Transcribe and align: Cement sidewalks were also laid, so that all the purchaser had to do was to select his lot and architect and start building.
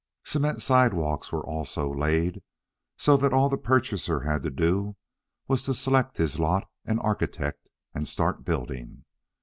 Cement 0.23 0.63
sidewalks 0.63 1.31
were 1.31 1.45
also 1.45 1.87
laid, 1.93 2.41
so 2.97 3.15
that 3.17 3.33
all 3.33 3.49
the 3.49 3.55
purchaser 3.55 4.21
had 4.21 4.41
to 4.41 4.49
do 4.49 4.95
was 5.47 5.61
to 5.61 5.75
select 5.75 6.17
his 6.17 6.39
lot 6.39 6.67
and 6.83 6.99
architect 7.01 7.69
and 7.93 8.07
start 8.07 8.43
building. 8.43 9.03